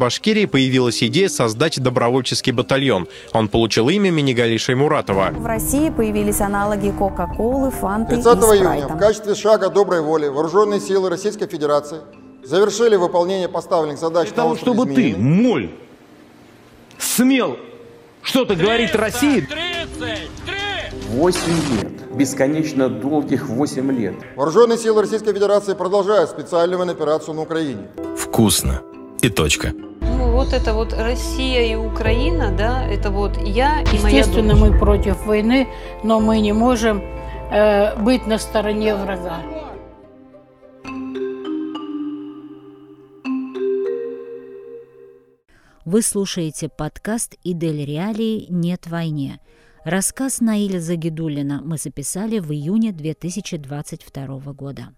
Башкирии 0.00 0.46
появилась 0.46 1.02
идея 1.02 1.28
создать 1.28 1.78
добровольческий 1.78 2.52
батальон. 2.52 3.06
Он 3.34 3.48
получил 3.48 3.90
имя 3.90 4.10
Минигалиши 4.10 4.64
Шаймуратова. 4.64 5.30
В 5.32 5.44
России 5.44 5.90
появились 5.90 6.40
аналоги 6.40 6.90
Кока-Колы, 6.90 7.70
Фанты 7.70 8.14
30 8.14 8.26
и 8.26 8.40
Спрайта. 8.40 8.64
июня 8.64 8.88
в 8.88 8.98
качестве 8.98 9.34
шага 9.34 9.68
доброй 9.68 10.00
воли 10.00 10.28
вооруженные 10.28 10.80
силы 10.80 11.10
Российской 11.10 11.46
Федерации 11.48 11.98
завершили 12.42 12.96
выполнение 12.96 13.50
поставленных 13.50 13.98
задач 13.98 14.28
Для 14.28 14.36
того, 14.36 14.56
чтобы 14.56 14.86
ты, 14.86 15.14
моль, 15.18 15.70
смел 16.98 17.58
что-то 18.22 18.56
говорить 18.56 18.94
России, 18.94 19.46
8 21.10 21.40
лет, 21.82 22.16
бесконечно 22.16 22.88
долгих 22.88 23.50
8 23.50 23.92
лет. 23.92 24.14
Вооруженные 24.34 24.78
силы 24.78 25.02
Российской 25.02 25.34
Федерации 25.34 25.74
продолжают 25.74 26.30
специальную 26.30 26.90
операцию 26.90 27.34
на 27.34 27.42
Украине. 27.42 27.88
Вкусно. 28.16 28.80
И 29.20 29.28
точка. 29.28 29.74
Вот 30.40 30.54
это 30.54 30.72
вот 30.72 30.94
Россия 30.94 31.70
и 31.70 31.74
Украина, 31.74 32.50
да, 32.50 32.82
это 32.86 33.10
вот 33.10 33.36
я 33.46 33.82
и 33.82 33.98
моя 33.98 34.20
Естественно, 34.20 34.56
мы 34.56 34.72
против 34.72 35.26
войны, 35.26 35.68
но 36.02 36.18
мы 36.18 36.40
не 36.40 36.54
можем 36.54 37.02
э, 37.50 37.94
быть 38.02 38.26
на 38.26 38.38
стороне 38.38 38.94
врага. 38.94 39.42
Вы 45.84 46.00
слушаете 46.00 46.70
подкаст 46.70 47.36
«Идель 47.44 47.84
Реалии. 47.84 48.46
Нет 48.48 48.86
войне». 48.86 49.40
Рассказ 49.84 50.40
Наиля 50.40 50.80
Загидулина 50.80 51.60
мы 51.62 51.76
записали 51.76 52.38
в 52.38 52.50
июне 52.50 52.92
2022 52.92 54.52
года. 54.54 54.94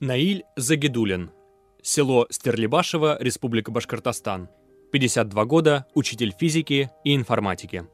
Наиль 0.00 0.44
Загидулин. 0.56 1.30
Село 1.88 2.26
Стерлибашево, 2.30 3.16
Республика 3.20 3.70
Башкортостан. 3.70 4.48
52 4.90 5.44
года, 5.44 5.86
учитель 5.94 6.34
физики 6.36 6.90
и 7.04 7.14
информатики. 7.14 7.86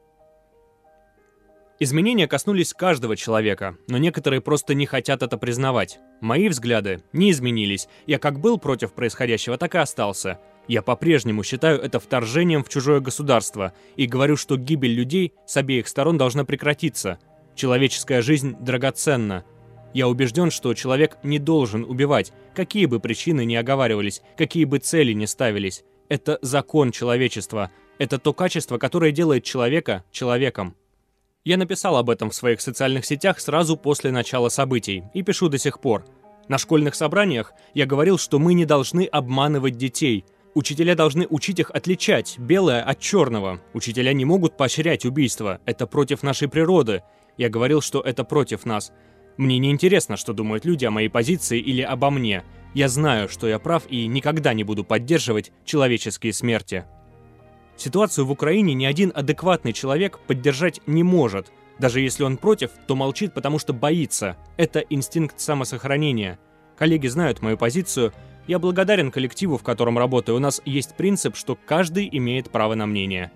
Изменения 1.79 2.27
коснулись 2.27 2.73
каждого 2.73 3.15
человека, 3.15 3.77
но 3.87 3.99
некоторые 3.99 4.41
просто 4.41 4.73
не 4.73 4.87
хотят 4.87 5.21
это 5.21 5.37
признавать. 5.37 5.99
Мои 6.21 6.49
взгляды 6.49 7.03
не 7.13 7.29
изменились. 7.29 7.87
Я 8.07 8.17
как 8.17 8.39
был 8.39 8.57
против 8.57 8.93
происходящего, 8.93 9.59
так 9.59 9.75
и 9.75 9.77
остался. 9.77 10.39
Я 10.67 10.81
по-прежнему 10.81 11.43
считаю 11.43 11.79
это 11.79 11.99
вторжением 11.99 12.63
в 12.63 12.69
чужое 12.69 12.99
государство 12.99 13.73
и 13.95 14.07
говорю, 14.07 14.37
что 14.37 14.57
гибель 14.57 14.95
людей 14.95 15.33
с 15.45 15.55
обеих 15.55 15.87
сторон 15.87 16.17
должна 16.17 16.45
прекратиться. 16.45 17.19
Человеческая 17.53 18.23
жизнь 18.23 18.55
драгоценна. 18.59 19.45
Я 19.93 20.07
убежден, 20.07 20.49
что 20.49 20.73
человек 20.73 21.17
не 21.23 21.37
должен 21.37 21.83
убивать, 21.83 22.33
какие 22.55 22.87
бы 22.87 22.99
причины 22.99 23.45
ни 23.45 23.55
оговаривались, 23.55 24.21
какие 24.35 24.65
бы 24.65 24.79
цели 24.79 25.13
ни 25.13 25.25
ставились. 25.25 25.83
Это 26.09 26.39
закон 26.41 26.91
человечества. 26.91 27.71
Это 27.99 28.17
то 28.17 28.33
качество, 28.33 28.77
которое 28.77 29.11
делает 29.11 29.43
человека 29.43 30.03
человеком. 30.11 30.75
Я 31.45 31.57
написал 31.57 31.97
об 31.97 32.09
этом 32.09 32.29
в 32.29 32.35
своих 32.35 32.61
социальных 32.61 33.05
сетях 33.05 33.39
сразу 33.39 33.77
после 33.77 34.11
начала 34.11 34.49
событий 34.49 35.03
и 35.13 35.21
пишу 35.21 35.49
до 35.49 35.57
сих 35.57 35.79
пор. 35.79 36.05
На 36.47 36.57
школьных 36.57 36.95
собраниях 36.95 37.53
я 37.73 37.85
говорил, 37.85 38.17
что 38.17 38.39
мы 38.39 38.53
не 38.53 38.65
должны 38.65 39.05
обманывать 39.05 39.77
детей. 39.77 40.25
Учителя 40.55 40.95
должны 40.95 41.27
учить 41.29 41.59
их 41.59 41.69
отличать 41.71 42.37
белое 42.39 42.81
от 42.81 42.99
черного. 42.99 43.59
Учителя 43.73 44.13
не 44.13 44.25
могут 44.25 44.57
поощрять 44.57 45.05
убийство. 45.05 45.59
Это 45.65 45.85
против 45.85 46.23
нашей 46.23 46.47
природы. 46.47 47.03
Я 47.37 47.49
говорил, 47.49 47.81
что 47.81 48.01
это 48.01 48.23
против 48.23 48.65
нас. 48.65 48.91
Мне 49.37 49.57
не 49.57 49.71
интересно, 49.71 50.17
что 50.17 50.33
думают 50.33 50.65
люди 50.65 50.85
о 50.85 50.91
моей 50.91 51.09
позиции 51.09 51.59
или 51.59 51.81
обо 51.81 52.09
мне. 52.09 52.43
Я 52.73 52.87
знаю, 52.87 53.29
что 53.29 53.47
я 53.47 53.59
прав 53.59 53.83
и 53.89 54.07
никогда 54.07 54.53
не 54.53 54.63
буду 54.63 54.83
поддерживать 54.83 55.51
человеческие 55.65 56.33
смерти. 56.33 56.85
Ситуацию 57.75 58.25
в 58.25 58.31
Украине 58.31 58.73
ни 58.73 58.85
один 58.85 59.11
адекватный 59.13 59.73
человек 59.73 60.19
поддержать 60.27 60.81
не 60.85 61.03
может. 61.03 61.51
Даже 61.79 62.01
если 62.01 62.23
он 62.23 62.37
против, 62.37 62.71
то 62.87 62.95
молчит, 62.95 63.33
потому 63.33 63.57
что 63.57 63.73
боится. 63.73 64.37
Это 64.57 64.79
инстинкт 64.79 65.39
самосохранения. 65.39 66.37
Коллеги 66.77 67.07
знают 67.07 67.41
мою 67.41 67.57
позицию. 67.57 68.13
Я 68.47 68.59
благодарен 68.59 69.11
коллективу, 69.11 69.57
в 69.57 69.63
котором 69.63 69.97
работаю. 69.97 70.35
У 70.35 70.39
нас 70.39 70.61
есть 70.65 70.95
принцип, 70.95 71.35
что 71.35 71.57
каждый 71.65 72.07
имеет 72.11 72.51
право 72.51 72.75
на 72.75 72.85
мнение. 72.85 73.31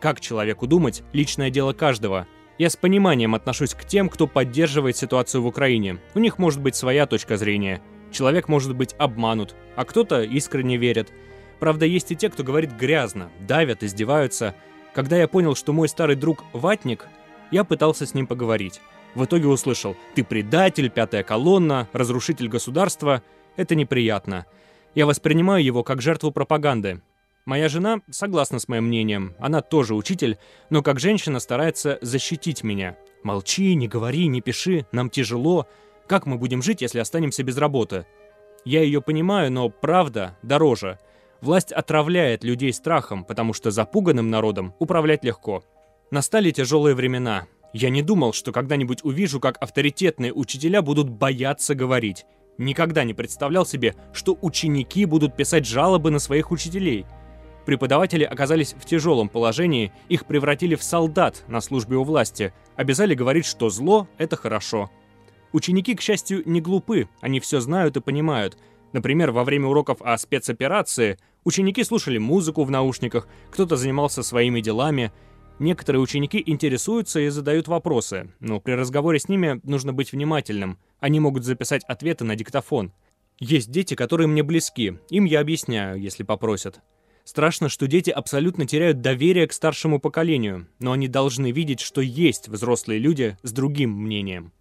Как 0.00 0.20
человеку 0.20 0.66
думать– 0.66 1.02
личное 1.12 1.50
дело 1.50 1.72
каждого. 1.72 2.26
Я 2.58 2.70
с 2.70 2.76
пониманием 2.76 3.34
отношусь 3.34 3.74
к 3.74 3.84
тем, 3.84 4.08
кто 4.08 4.26
поддерживает 4.26 4.96
ситуацию 4.96 5.42
в 5.42 5.46
Украине. 5.46 5.98
У 6.14 6.18
них 6.18 6.38
может 6.38 6.62
быть 6.62 6.74
своя 6.74 7.06
точка 7.06 7.36
зрения. 7.36 7.82
Человек 8.10 8.48
может 8.48 8.74
быть 8.74 8.94
обманут, 8.96 9.54
а 9.76 9.84
кто-то 9.84 10.22
искренне 10.22 10.78
верит. 10.78 11.12
Правда, 11.60 11.84
есть 11.84 12.12
и 12.12 12.16
те, 12.16 12.30
кто 12.30 12.44
говорит 12.44 12.72
грязно, 12.72 13.30
давят, 13.40 13.82
издеваются. 13.82 14.54
Когда 14.94 15.18
я 15.18 15.28
понял, 15.28 15.54
что 15.54 15.74
мой 15.74 15.86
старый 15.86 16.16
друг 16.16 16.44
ватник, 16.54 17.06
я 17.50 17.62
пытался 17.62 18.06
с 18.06 18.14
ним 18.14 18.26
поговорить. 18.26 18.80
В 19.14 19.26
итоге 19.26 19.48
услышал 19.48 19.94
«ты 20.14 20.24
предатель, 20.24 20.88
пятая 20.88 21.22
колонна, 21.24 21.88
разрушитель 21.92 22.48
государства». 22.48 23.22
Это 23.56 23.74
неприятно. 23.74 24.46
Я 24.94 25.04
воспринимаю 25.04 25.62
его 25.62 25.82
как 25.82 26.00
жертву 26.00 26.30
пропаганды. 26.30 27.02
Моя 27.46 27.68
жена 27.68 28.00
согласна 28.10 28.58
с 28.58 28.66
моим 28.66 28.86
мнением, 28.86 29.36
она 29.38 29.62
тоже 29.62 29.94
учитель, 29.94 30.36
но 30.68 30.82
как 30.82 30.98
женщина 30.98 31.38
старается 31.38 31.96
защитить 32.02 32.64
меня. 32.64 32.96
Молчи, 33.22 33.76
не 33.76 33.86
говори, 33.86 34.26
не 34.26 34.40
пиши, 34.40 34.84
нам 34.90 35.10
тяжело. 35.10 35.68
Как 36.08 36.26
мы 36.26 36.38
будем 36.38 36.60
жить, 36.60 36.82
если 36.82 36.98
останемся 36.98 37.44
без 37.44 37.56
работы? 37.56 38.04
Я 38.64 38.82
ее 38.82 39.00
понимаю, 39.00 39.52
но 39.52 39.68
правда 39.68 40.36
дороже. 40.42 40.98
Власть 41.40 41.70
отравляет 41.70 42.42
людей 42.42 42.72
страхом, 42.72 43.24
потому 43.24 43.52
что 43.52 43.70
запуганным 43.70 44.28
народом 44.28 44.74
управлять 44.80 45.22
легко. 45.22 45.62
Настали 46.10 46.50
тяжелые 46.50 46.96
времена. 46.96 47.46
Я 47.72 47.90
не 47.90 48.02
думал, 48.02 48.32
что 48.32 48.50
когда-нибудь 48.50 49.04
увижу, 49.04 49.38
как 49.38 49.56
авторитетные 49.62 50.32
учителя 50.32 50.82
будут 50.82 51.10
бояться 51.10 51.76
говорить. 51.76 52.24
Никогда 52.58 53.04
не 53.04 53.14
представлял 53.14 53.64
себе, 53.64 53.94
что 54.12 54.36
ученики 54.40 55.04
будут 55.04 55.36
писать 55.36 55.64
жалобы 55.64 56.10
на 56.10 56.18
своих 56.18 56.50
учителей. 56.50 57.06
Преподаватели 57.66 58.22
оказались 58.22 58.74
в 58.74 58.84
тяжелом 58.84 59.28
положении, 59.28 59.92
их 60.08 60.24
превратили 60.26 60.76
в 60.76 60.84
солдат 60.84 61.42
на 61.48 61.60
службе 61.60 61.96
у 61.96 62.04
власти, 62.04 62.54
обязали 62.76 63.14
говорить, 63.14 63.44
что 63.44 63.70
зло– 63.70 64.08
это 64.18 64.36
хорошо. 64.36 64.88
Ученики, 65.52 65.96
к 65.96 66.00
счастью, 66.00 66.44
не 66.46 66.60
глупы, 66.60 67.08
они 67.20 67.40
все 67.40 67.58
знают 67.58 67.96
и 67.96 68.00
понимают. 68.00 68.56
Например, 68.92 69.32
во 69.32 69.42
время 69.42 69.66
уроков 69.66 70.00
о 70.00 70.16
спецоперации 70.16 71.18
ученики 71.42 71.82
слушали 71.82 72.18
музыку 72.18 72.62
в 72.62 72.70
наушниках, 72.70 73.26
кто-то 73.50 73.74
занимался 73.76 74.22
своими 74.22 74.60
делами. 74.60 75.10
Некоторые 75.58 76.00
ученики 76.00 76.40
интересуются 76.46 77.18
и 77.18 77.30
задают 77.30 77.66
вопросы, 77.66 78.32
но 78.38 78.60
при 78.60 78.72
разговоре 78.72 79.18
с 79.18 79.28
ними 79.28 79.60
нужно 79.64 79.92
быть 79.92 80.12
внимательным. 80.12 80.78
Они 81.00 81.18
могут 81.18 81.44
записать 81.44 81.82
ответы 81.88 82.24
на 82.24 82.36
диктофон. 82.36 82.92
Есть 83.40 83.72
дети, 83.72 83.94
которые 83.94 84.28
мне 84.28 84.44
близки, 84.44 84.98
им 85.10 85.24
я 85.24 85.40
объясняю, 85.40 86.00
если 86.00 86.22
попросят. 86.22 86.80
Страшно, 87.26 87.68
что 87.68 87.88
дети 87.88 88.10
абсолютно 88.10 88.66
теряют 88.66 89.00
доверие 89.00 89.48
к 89.48 89.52
старшему 89.52 89.98
поколению, 89.98 90.68
но 90.78 90.92
они 90.92 91.08
должны 91.08 91.50
видеть, 91.50 91.80
что 91.80 92.00
есть 92.00 92.46
взрослые 92.46 93.00
люди 93.00 93.36
с 93.42 93.50
другим 93.50 93.90
мнением. 93.90 94.52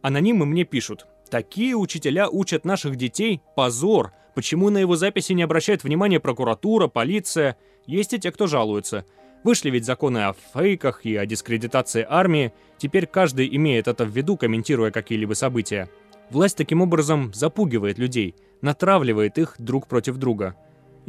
Анонимы 0.00 0.46
мне 0.46 0.64
пишут. 0.64 1.06
Такие 1.30 1.76
учителя 1.76 2.30
учат 2.30 2.64
наших 2.64 2.96
детей. 2.96 3.42
Позор. 3.54 4.12
Почему 4.34 4.70
на 4.70 4.78
его 4.78 4.96
записи 4.96 5.34
не 5.34 5.42
обращает 5.42 5.84
внимания 5.84 6.18
прокуратура, 6.18 6.88
полиция? 6.88 7.58
Есть 7.86 8.14
и 8.14 8.18
те, 8.18 8.32
кто 8.32 8.46
жалуются. 8.46 9.04
Вышли 9.44 9.68
ведь 9.68 9.84
законы 9.84 10.28
о 10.28 10.34
фейках 10.54 11.04
и 11.04 11.14
о 11.14 11.26
дискредитации 11.26 12.06
армии. 12.08 12.54
Теперь 12.78 13.06
каждый 13.06 13.54
имеет 13.54 13.86
это 13.86 14.06
в 14.06 14.16
виду, 14.16 14.38
комментируя 14.38 14.90
какие-либо 14.90 15.34
события. 15.34 15.90
Власть 16.30 16.56
таким 16.56 16.80
образом 16.80 17.34
запугивает 17.34 17.98
людей, 17.98 18.34
натравливает 18.62 19.36
их 19.36 19.56
друг 19.58 19.88
против 19.88 20.16
друга. 20.16 20.56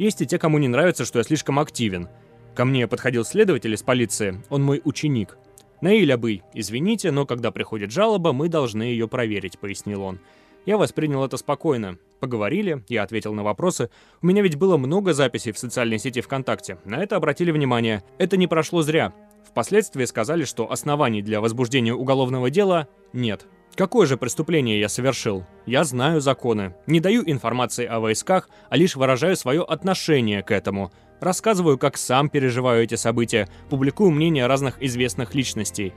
Есть 0.00 0.22
и 0.22 0.26
те, 0.26 0.38
кому 0.38 0.56
не 0.56 0.66
нравится, 0.66 1.04
что 1.04 1.18
я 1.18 1.24
слишком 1.24 1.58
активен. 1.58 2.08
Ко 2.54 2.64
мне 2.64 2.88
подходил 2.88 3.22
следователь 3.22 3.74
из 3.74 3.82
полиции, 3.82 4.42
он 4.48 4.62
мой 4.62 4.80
ученик. 4.82 5.36
«Наиль 5.82 6.10
Абый, 6.10 6.42
извините, 6.54 7.10
но 7.10 7.26
когда 7.26 7.50
приходит 7.50 7.90
жалоба, 7.90 8.32
мы 8.32 8.48
должны 8.48 8.84
ее 8.84 9.08
проверить»,— 9.08 9.58
пояснил 9.60 10.00
он. 10.00 10.18
Я 10.64 10.78
воспринял 10.78 11.22
это 11.22 11.36
спокойно. 11.36 11.98
Поговорили, 12.18 12.82
я 12.88 13.02
ответил 13.02 13.34
на 13.34 13.42
вопросы. 13.42 13.90
У 14.22 14.26
меня 14.26 14.40
ведь 14.40 14.56
было 14.56 14.78
много 14.78 15.12
записей 15.12 15.52
в 15.52 15.58
социальной 15.58 15.98
сети 15.98 16.22
ВКонтакте. 16.22 16.78
На 16.86 17.02
это 17.02 17.16
обратили 17.16 17.50
внимание. 17.50 18.02
Это 18.16 18.38
не 18.38 18.46
прошло 18.46 18.80
зря. 18.80 19.12
Впоследствии 19.46 20.06
сказали, 20.06 20.44
что 20.44 20.72
оснований 20.72 21.20
для 21.20 21.42
возбуждения 21.42 21.92
уголовного 21.92 22.48
дела 22.48 22.88
нет. 23.12 23.46
Какое 23.76 24.06
же 24.06 24.16
преступление 24.16 24.78
я 24.78 24.88
совершил? 24.88 25.44
Я 25.64 25.84
знаю 25.84 26.20
законы. 26.20 26.74
Не 26.86 27.00
даю 27.00 27.22
информации 27.24 27.86
о 27.86 28.00
войсках, 28.00 28.48
а 28.68 28.76
лишь 28.76 28.96
выражаю 28.96 29.36
свое 29.36 29.62
отношение 29.62 30.42
к 30.42 30.50
этому. 30.50 30.92
Рассказываю, 31.20 31.78
как 31.78 31.96
сам 31.96 32.28
переживаю 32.28 32.84
эти 32.84 32.94
события, 32.94 33.48
публикую 33.68 34.10
мнения 34.10 34.46
разных 34.46 34.82
известных 34.82 35.34
личностей. 35.34 35.92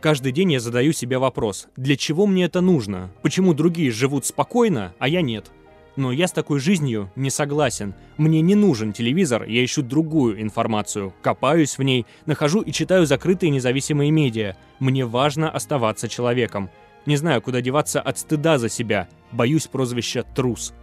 Каждый 0.00 0.30
день 0.30 0.52
я 0.52 0.60
задаю 0.60 0.92
себе 0.92 1.18
вопрос, 1.18 1.66
для 1.76 1.96
чего 1.96 2.26
мне 2.26 2.44
это 2.44 2.60
нужно? 2.60 3.10
Почему 3.22 3.52
другие 3.52 3.90
живут 3.90 4.26
спокойно, 4.26 4.94
а 5.00 5.08
я 5.08 5.22
нет? 5.22 5.50
Но 5.96 6.12
я 6.12 6.28
с 6.28 6.32
такой 6.32 6.60
жизнью 6.60 7.10
не 7.16 7.28
согласен. 7.28 7.92
Мне 8.16 8.40
не 8.40 8.54
нужен 8.54 8.92
телевизор, 8.92 9.42
я 9.42 9.64
ищу 9.64 9.82
другую 9.82 10.40
информацию. 10.40 11.12
Копаюсь 11.22 11.76
в 11.76 11.82
ней, 11.82 12.06
нахожу 12.24 12.60
и 12.60 12.70
читаю 12.70 13.04
закрытые 13.04 13.50
независимые 13.50 14.12
медиа. 14.12 14.54
Мне 14.78 15.04
важно 15.04 15.50
оставаться 15.50 16.08
человеком. 16.08 16.70
Не 17.08 17.16
знаю, 17.16 17.40
куда 17.40 17.62
деваться 17.62 18.02
от 18.02 18.18
стыда 18.18 18.58
за 18.58 18.68
себя. 18.68 19.08
Боюсь 19.32 19.66
прозвища 19.66 20.24
«трус». 20.34 20.74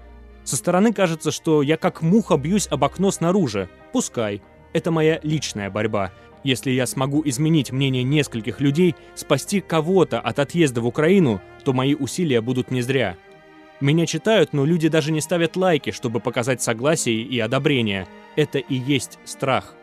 Со 0.44 0.56
стороны 0.56 0.92
кажется, 0.92 1.30
что 1.30 1.62
я 1.62 1.77
как 1.77 2.01
муха 2.01 2.36
бьюсь 2.36 2.68
об 2.68 2.83
окно 2.83 3.12
снаружи. 3.12 3.69
Пускай. 3.94 4.42
Это 4.74 4.89
моя 4.89 5.19
личная 5.22 5.69
борьба. 5.69 6.12
Если 6.44 6.72
я 6.72 6.88
смогу 6.88 7.22
изменить 7.25 7.72
мнение 7.72 8.01
нескольких 8.01 8.60
людей, 8.60 8.95
спасти 9.13 9.62
кого-то 9.62 10.19
от 10.19 10.39
отъезда 10.39 10.81
в 10.81 10.88
Украину, 10.88 11.42
то 11.63 11.74
мои 11.74 11.94
усилия 11.94 12.42
будут 12.42 12.72
не 12.72 12.81
зря. 12.81 13.18
Меня 13.80 14.07
читают, 14.07 14.51
но 14.51 14.66
люди 14.66 14.88
даже 14.88 15.12
не 15.12 15.22
ставят 15.22 15.56
лайки, 15.56 15.92
чтобы 15.92 16.19
показать 16.19 16.60
согласие 16.60 17.22
и 17.22 17.39
одобрение. 17.39 18.07
Это 18.36 18.57
и 18.57 18.74
есть 18.74 19.19
страх. 19.25 19.75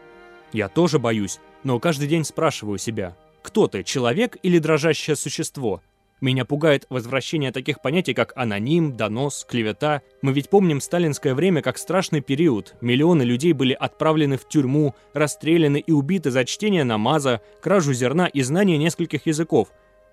Я 0.52 0.68
тоже 0.68 0.98
боюсь, 0.98 1.38
но 1.62 1.78
каждый 1.78 2.08
день 2.08 2.24
спрашиваю 2.24 2.78
себя, 2.78 3.16
кто 3.42 3.68
ты, 3.68 3.84
человек 3.84 4.38
или 4.42 4.58
дрожащее 4.58 5.14
существо? 5.14 5.80
Меня 6.22 6.44
пугает 6.44 6.86
возвращение 6.88 7.50
таких 7.50 7.82
понятий, 7.82 8.14
как 8.14 8.32
аноним, 8.36 8.92
донос, 8.92 9.44
клевета. 9.44 10.02
Мы 10.22 10.32
ведь 10.32 10.50
помним 10.50 10.80
сталинское 10.80 11.34
время 11.34 11.62
как 11.62 11.78
страшный 11.78 12.20
период. 12.20 12.76
Миллионы 12.80 13.22
людей 13.22 13.52
были 13.52 13.72
отправлены 13.72 14.36
в 14.36 14.46
тюрьму, 14.48 14.94
расстреляны 15.14 15.78
и 15.78 15.90
убиты 15.90 16.30
за 16.30 16.44
чтение 16.44 16.84
намаза, 16.84 17.40
кражу 17.60 17.92
зерна 17.92 18.28
и 18.28 18.40
знание 18.42 18.78
нескольких 18.78 19.26
языков. 19.26 19.72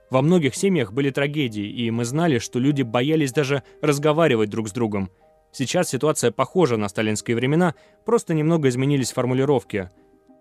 Во 0.10 0.24
многих 0.24 0.56
семьях 0.56 0.94
были 0.94 1.12
трагедии, 1.12 1.70
и 1.70 1.92
мы 1.92 2.06
знали, 2.06 2.40
что 2.40 2.58
люди 2.58 2.82
боялись 2.82 3.32
даже 3.32 3.62
разговаривать 3.80 4.50
друг 4.50 4.68
с 4.70 4.72
другом. 4.72 5.12
Сейчас 5.52 5.90
ситуация 5.90 6.32
похожа 6.32 6.78
на 6.78 6.90
сталинские 6.90 7.36
времена, 7.36 7.76
просто 8.04 8.34
немного 8.34 8.68
изменились 8.70 9.12
формулировки. 9.12 9.92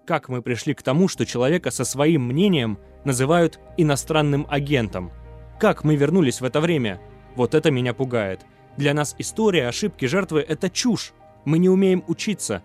Как 0.07 0.31
мы 0.31 0.41
пришли 0.41 0.73
к 0.73 0.83
тому, 0.83 1.09
что 1.09 1.27
человека 1.27 1.71
со 1.71 1.85
своим 1.85 2.23
мнением 2.23 2.79
называют 3.05 3.61
иностранным 3.77 4.47
агентом– 4.49 5.13
как 5.59 5.83
мы 5.83 5.97
вернулись 5.97 6.41
в 6.41 6.45
это 6.45 6.61
время? 6.61 7.01
Вот 7.35 7.55
это 7.55 7.71
меня 7.71 7.93
пугает. 7.93 8.47
Для 8.77 8.95
нас 8.95 9.17
история, 9.19 9.67
ошибки, 9.67 10.07
жертвы— 10.07 10.41
это 10.49 10.71
чушь. 10.71 11.13
Мы 11.45 11.59
не 11.59 11.69
умеем 11.69 12.05
учиться. 12.07 12.63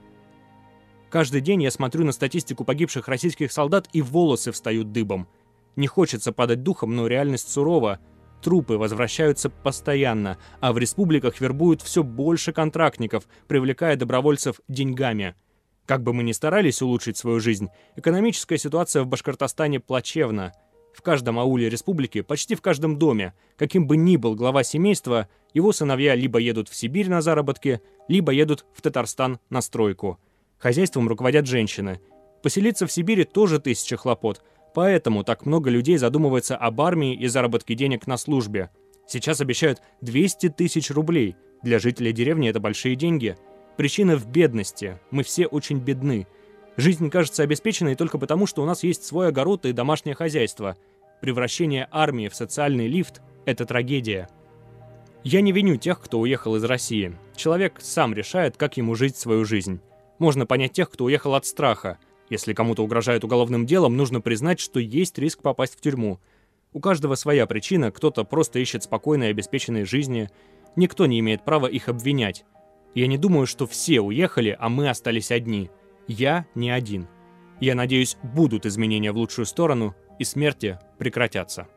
Каждый 1.10 1.42
день 1.42 1.64
я 1.64 1.72
смотрю 1.72 2.06
на 2.06 2.12
статистику 2.12 2.64
погибших 2.64 3.08
российских 3.08 3.52
солдат, 3.52 3.90
и 3.94 4.02
волосы 4.02 4.52
встают 4.52 4.92
дыбом. 4.92 5.28
Не 5.76 5.88
хочется 5.88 6.32
падать 6.32 6.62
духом, 6.62 6.96
но 6.96 7.08
реальность 7.08 7.52
сурова. 7.52 8.00
Трупы 8.44 8.78
возвращаются 8.78 9.50
постоянно, 9.50 10.38
а 10.60 10.72
в 10.72 10.78
республиках 10.78 11.42
вербуют 11.42 11.82
все 11.82 12.04
больше 12.04 12.52
контрактников, 12.52 13.28
привлекая 13.48 13.96
добровольцев 13.96 14.60
деньгами. 14.68 15.36
Как 15.88 16.04
бы 16.04 16.14
мы 16.14 16.24
ни 16.24 16.32
старались 16.32 16.82
улучшить 16.82 17.18
свою 17.18 17.40
жизнь, 17.40 17.70
экономическая 17.96 18.58
ситуация 18.58 19.04
в 19.04 19.08
Башкортостане 19.08 19.80
плачевна— 19.80 20.54
в 20.94 21.02
каждом 21.02 21.40
ауле 21.40 21.70
республики, 21.70 22.22
почти 22.22 22.56
в 22.56 22.62
каждом 22.62 22.98
доме, 22.98 23.34
каким 23.58 23.88
бы 23.88 23.98
ни 23.98 24.16
был 24.16 24.36
глава 24.36 24.64
семейства, 24.64 25.28
его 25.54 25.72
сыновья 25.72 26.16
либо 26.16 26.40
едут 26.40 26.70
в 26.70 26.76
Сибирь 26.76 27.10
на 27.10 27.22
заработки, 27.22 27.82
либо 28.08 28.32
едут 28.32 28.66
в 28.74 28.82
Татарстан 28.82 29.40
на 29.50 29.62
стройку. 29.62 30.20
Хозяйством 30.58 31.08
руководят 31.08 31.48
женщины. 31.48 32.00
Поселиться 32.42 32.88
в 32.88 32.92
Сибири 32.92 33.24
тоже 33.24 33.60
тысяча 33.60 33.98
хлопот, 33.98 34.42
поэтому 34.74 35.24
так 35.24 35.46
много 35.46 35.70
людей 35.70 35.98
задумывается 35.98 36.56
об 36.56 36.80
армии 36.82 37.14
и 37.16 37.28
заработке 37.28 37.76
денег 37.76 38.08
на 38.08 38.18
службе. 38.18 38.70
Сейчас 39.08 39.42
обещают 39.42 39.82
200 40.02 40.50
тысяч 40.50 40.90
рублей. 40.92 41.36
Для 41.62 41.80
жителей 41.80 42.14
деревни 42.14 42.50
это 42.50 42.60
большие 42.60 42.96
деньги. 42.96 43.38
Причина 43.78 44.16
в 44.16 44.28
бедности. 44.28 45.00
Мы 45.12 45.24
все 45.24 45.46
очень 45.48 45.80
бедны. 45.80 46.28
Жизнь 46.76 47.12
кажется 47.12 47.44
обеспеченной 47.44 47.96
только 47.96 48.18
потому, 48.18 48.48
что 48.48 48.64
у 48.64 48.66
нас 48.66 48.84
есть 48.84 49.06
свой 49.06 49.28
огород 49.28 49.66
и 49.66 49.74
домашнее 49.74 50.16
хозяйство. 50.16 50.76
Превращение 51.22 51.88
армии 51.92 52.28
в 52.28 52.36
социальный 52.36 52.88
лифт– 52.88 53.22
это 53.46 53.66
трагедия. 53.66 54.28
Я 55.24 55.42
не 55.42 55.52
виню 55.52 55.78
тех, 55.78 56.02
кто 56.02 56.20
уехал 56.20 56.56
из 56.56 56.64
России. 56.64 57.16
Человек 57.36 57.76
сам 57.80 58.14
решает, 58.14 58.58
как 58.58 58.76
ему 58.78 58.96
жить 58.96 59.16
свою 59.16 59.46
жизнь. 59.46 59.80
Можно 60.18 60.46
понять 60.46 60.74
тех, 60.74 60.90
кто 60.90 61.06
уехал 61.06 61.36
от 61.36 61.46
страха. 61.46 62.00
Если 62.30 62.54
кому-то 62.54 62.84
угрожает 62.84 63.24
уголовным 63.24 63.66
делом, 63.66 63.96
нужно 63.96 64.20
признать, 64.20 64.60
что 64.60 64.80
есть 64.80 65.18
риск 65.20 65.42
попасть 65.42 65.78
в 65.78 65.82
тюрьму. 65.82 66.20
У 66.74 66.80
каждого 66.80 67.14
своя 67.14 67.46
причина, 67.46 67.92
кто-то 67.92 68.24
просто 68.24 68.58
ищет 68.58 68.84
спокойной 68.84 69.28
и 69.28 69.30
обеспеченной 69.30 69.86
жизни. 69.86 70.30
Никто 70.76 71.06
не 71.06 71.20
имеет 71.20 71.46
права 71.46 71.68
их 71.68 71.88
обвинять. 71.88 72.46
Я 72.96 73.06
не 73.06 73.20
думаю, 73.20 73.46
что 73.46 73.68
все 73.68 74.02
уехали, 74.02 74.58
а 74.60 74.70
мы 74.70 74.90
остались 74.90 75.30
одни– 75.30 75.70
я 76.08 76.46
не 76.56 76.70
один. 76.70 77.08
Я 77.60 77.76
надеюсь, 77.76 78.18
будут 78.24 78.66
изменения 78.66 79.12
в 79.12 79.18
лучшую 79.18 79.46
сторону, 79.46 79.96
и 80.20 80.24
смерти 80.24 80.80
прекратятся. 80.98 81.68